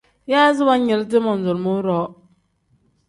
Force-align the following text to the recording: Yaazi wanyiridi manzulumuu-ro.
Yaazi 0.31 0.61
wanyiridi 0.67 1.17
manzulumuu-ro. 1.25 1.99